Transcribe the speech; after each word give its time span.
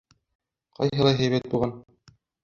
Ҡайһылай 0.79 1.15
һәйбәт 1.19 1.45
булған. 1.51 1.75